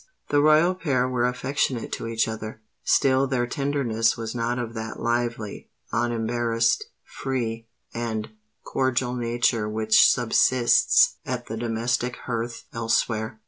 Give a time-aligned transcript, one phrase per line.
[0.29, 4.99] The royal pair were affectionate to each other: still their tenderness was not of that
[4.99, 8.29] lively, unembarrassed, free, and
[8.63, 13.39] cordial nature which subsists at the domestic hearth elsewhere.